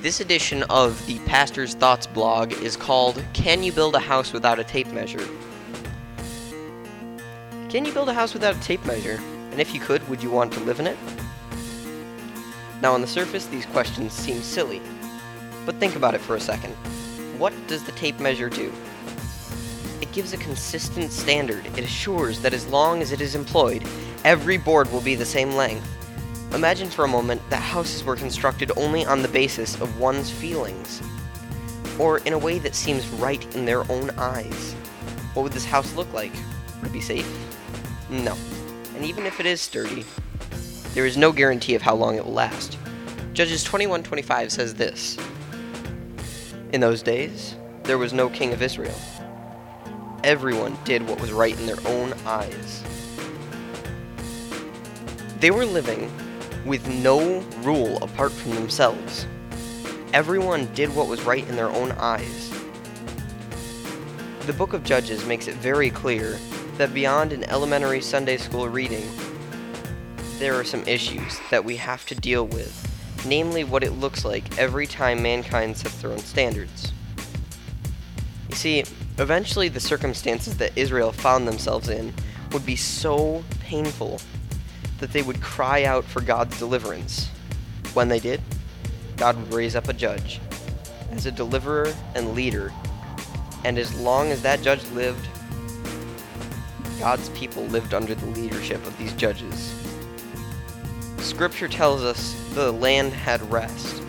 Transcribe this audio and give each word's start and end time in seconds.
This 0.00 0.20
edition 0.20 0.62
of 0.70 1.04
the 1.06 1.18
Pastor's 1.26 1.74
Thoughts 1.74 2.06
blog 2.06 2.52
is 2.52 2.76
called 2.76 3.20
Can 3.32 3.64
You 3.64 3.72
Build 3.72 3.96
a 3.96 3.98
House 3.98 4.32
Without 4.32 4.60
a 4.60 4.62
Tape 4.62 4.86
Measure? 4.92 5.26
Can 7.68 7.84
you 7.84 7.92
build 7.92 8.08
a 8.08 8.14
house 8.14 8.32
without 8.32 8.54
a 8.54 8.60
tape 8.60 8.84
measure? 8.86 9.20
And 9.50 9.60
if 9.60 9.74
you 9.74 9.80
could, 9.80 10.08
would 10.08 10.22
you 10.22 10.30
want 10.30 10.52
to 10.52 10.60
live 10.60 10.78
in 10.78 10.86
it? 10.86 10.96
Now, 12.80 12.94
on 12.94 13.00
the 13.00 13.08
surface, 13.08 13.46
these 13.46 13.66
questions 13.66 14.12
seem 14.12 14.40
silly. 14.40 14.80
But 15.66 15.74
think 15.80 15.96
about 15.96 16.14
it 16.14 16.20
for 16.20 16.36
a 16.36 16.40
second. 16.40 16.74
What 17.36 17.52
does 17.66 17.82
the 17.82 17.92
tape 17.92 18.20
measure 18.20 18.48
do? 18.48 18.72
It 20.00 20.12
gives 20.12 20.32
a 20.32 20.36
consistent 20.36 21.10
standard. 21.10 21.66
It 21.76 21.84
assures 21.84 22.40
that 22.42 22.54
as 22.54 22.68
long 22.68 23.02
as 23.02 23.10
it 23.10 23.20
is 23.20 23.34
employed, 23.34 23.82
every 24.24 24.58
board 24.58 24.92
will 24.92 25.00
be 25.00 25.16
the 25.16 25.26
same 25.26 25.56
length. 25.56 25.86
Imagine 26.54 26.88
for 26.88 27.04
a 27.04 27.08
moment 27.08 27.42
that 27.50 27.60
houses 27.60 28.02
were 28.02 28.16
constructed 28.16 28.72
only 28.76 29.04
on 29.04 29.20
the 29.20 29.28
basis 29.28 29.78
of 29.80 30.00
one's 30.00 30.30
feelings, 30.30 31.02
or 31.98 32.18
in 32.18 32.32
a 32.32 32.38
way 32.38 32.58
that 32.58 32.74
seems 32.74 33.06
right 33.10 33.54
in 33.54 33.66
their 33.66 33.88
own 33.92 34.10
eyes. 34.12 34.72
What 35.34 35.42
would 35.42 35.52
this 35.52 35.66
house 35.66 35.94
look 35.94 36.10
like? 36.14 36.32
Would 36.80 36.88
it 36.88 36.92
be 36.92 37.02
safe? 37.02 37.30
No. 38.08 38.34
And 38.96 39.04
even 39.04 39.26
if 39.26 39.40
it 39.40 39.46
is 39.46 39.60
sturdy, 39.60 40.04
there 40.94 41.04
is 41.04 41.18
no 41.18 41.32
guarantee 41.32 41.74
of 41.74 41.82
how 41.82 41.94
long 41.94 42.16
it 42.16 42.24
will 42.24 42.32
last. 42.32 42.78
Judges 43.34 43.62
21:25 43.64 44.50
says 44.50 44.74
this: 44.74 45.18
In 46.72 46.80
those 46.80 47.02
days, 47.02 47.56
there 47.84 47.98
was 47.98 48.14
no 48.14 48.30
king 48.30 48.54
of 48.54 48.62
Israel. 48.62 48.98
Everyone 50.24 50.78
did 50.84 51.06
what 51.06 51.20
was 51.20 51.30
right 51.30 51.56
in 51.56 51.66
their 51.66 51.86
own 51.86 52.14
eyes. 52.24 52.82
They 55.40 55.50
were 55.52 55.66
living 55.66 56.10
with 56.68 56.86
no 56.86 57.40
rule 57.62 57.96
apart 58.02 58.30
from 58.30 58.54
themselves. 58.54 59.26
Everyone 60.12 60.66
did 60.74 60.94
what 60.94 61.08
was 61.08 61.22
right 61.22 61.46
in 61.48 61.56
their 61.56 61.70
own 61.70 61.92
eyes. 61.92 62.50
The 64.46 64.52
book 64.52 64.74
of 64.74 64.84
Judges 64.84 65.24
makes 65.26 65.48
it 65.48 65.54
very 65.56 65.90
clear 65.90 66.38
that 66.76 66.94
beyond 66.94 67.32
an 67.32 67.44
elementary 67.44 68.00
Sunday 68.00 68.36
school 68.36 68.68
reading, 68.68 69.06
there 70.38 70.54
are 70.54 70.64
some 70.64 70.86
issues 70.86 71.40
that 71.50 71.64
we 71.64 71.76
have 71.76 72.06
to 72.06 72.14
deal 72.14 72.46
with, 72.46 73.24
namely 73.26 73.64
what 73.64 73.82
it 73.82 73.92
looks 73.92 74.24
like 74.24 74.58
every 74.58 74.86
time 74.86 75.22
mankind 75.22 75.76
sets 75.76 76.00
their 76.00 76.12
own 76.12 76.18
standards. 76.18 76.92
You 78.48 78.54
see, 78.54 78.80
eventually 79.18 79.68
the 79.68 79.80
circumstances 79.80 80.56
that 80.58 80.76
Israel 80.76 81.12
found 81.12 81.48
themselves 81.48 81.88
in 81.88 82.14
would 82.52 82.64
be 82.64 82.76
so 82.76 83.42
painful 83.60 84.20
that 84.98 85.12
they 85.12 85.22
would 85.22 85.40
cry 85.40 85.84
out 85.84 86.04
for 86.04 86.20
God's 86.20 86.58
deliverance. 86.58 87.28
When 87.94 88.08
they 88.08 88.20
did, 88.20 88.40
God 89.16 89.36
would 89.36 89.52
raise 89.52 89.74
up 89.74 89.88
a 89.88 89.92
judge 89.92 90.40
as 91.10 91.26
a 91.26 91.32
deliverer 91.32 91.94
and 92.14 92.34
leader, 92.34 92.72
and 93.64 93.78
as 93.78 93.98
long 94.00 94.30
as 94.30 94.42
that 94.42 94.62
judge 94.62 94.84
lived, 94.90 95.26
God's 96.98 97.28
people 97.30 97.64
lived 97.64 97.94
under 97.94 98.14
the 98.14 98.26
leadership 98.26 98.84
of 98.86 98.96
these 98.98 99.12
judges. 99.14 99.74
Scripture 101.18 101.68
tells 101.68 102.02
us 102.02 102.34
the 102.54 102.72
land 102.72 103.12
had 103.12 103.40
rest. 103.50 104.02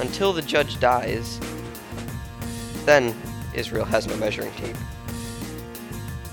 Until 0.00 0.32
the 0.32 0.42
judge 0.42 0.78
dies, 0.80 1.40
then 2.84 3.14
Israel 3.54 3.84
has 3.84 4.06
no 4.06 4.16
measuring 4.16 4.52
tape. 4.52 4.76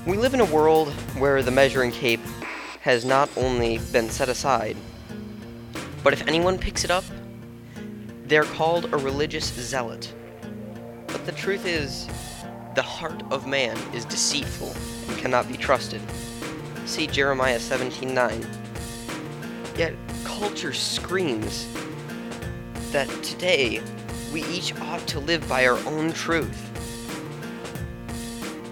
We 0.05 0.17
live 0.17 0.33
in 0.33 0.39
a 0.39 0.45
world 0.45 0.89
where 1.17 1.41
the 1.41 1.51
measuring 1.51 1.91
tape 1.91 2.19
has 2.85 3.03
not 3.03 3.27
only 3.35 3.79
been 3.91 4.07
set 4.11 4.29
aside, 4.29 4.77
but 6.03 6.13
if 6.13 6.21
anyone 6.27 6.55
picks 6.55 6.83
it 6.83 6.91
up, 6.91 7.03
they're 8.25 8.43
called 8.43 8.85
a 8.93 8.97
religious 8.97 9.51
zealot. 9.53 10.13
But 11.07 11.25
the 11.25 11.31
truth 11.31 11.65
is, 11.65 12.07
the 12.75 12.83
heart 12.83 13.23
of 13.31 13.47
man 13.47 13.75
is 13.95 14.05
deceitful 14.05 14.71
and 15.09 15.17
cannot 15.17 15.47
be 15.47 15.57
trusted. 15.57 15.99
See 16.85 17.07
Jeremiah 17.07 17.57
17:9. 17.59 18.45
Yet 19.75 19.95
culture 20.23 20.71
screams 20.71 21.65
that 22.91 23.09
today 23.23 23.81
we 24.31 24.43
each 24.43 24.75
ought 24.81 25.07
to 25.07 25.19
live 25.19 25.49
by 25.49 25.65
our 25.65 25.79
own 25.87 26.13
truth. 26.13 26.61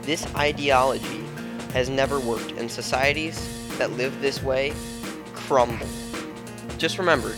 This 0.04 0.24
ideology 0.36 1.24
has 1.74 1.90
never 1.90 2.20
worked, 2.20 2.52
in 2.52 2.70
societies 2.70 3.63
that 3.78 3.92
live 3.94 4.20
this 4.22 4.42
way 4.44 4.74
crumble. 5.34 5.88
Just 6.78 6.98
remember, 6.98 7.36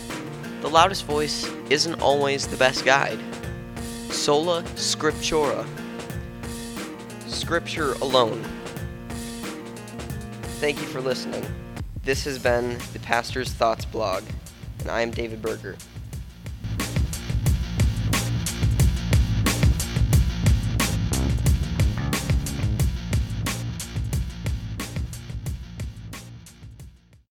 the 0.60 0.68
loudest 0.68 1.04
voice 1.04 1.48
isn't 1.70 2.00
always 2.00 2.46
the 2.46 2.56
best 2.56 2.84
guide. 2.84 3.18
Sola 4.10 4.62
scriptura. 4.74 5.66
Scripture 7.26 7.92
alone. 7.94 8.42
Thank 10.58 10.80
you 10.80 10.86
for 10.86 11.00
listening. 11.00 11.44
This 12.02 12.24
has 12.24 12.38
been 12.38 12.78
the 12.92 12.98
Pastor's 13.00 13.52
Thoughts 13.52 13.84
blog, 13.84 14.22
and 14.80 14.90
I 14.90 15.02
am 15.02 15.10
David 15.10 15.42
Berger. 15.42 15.76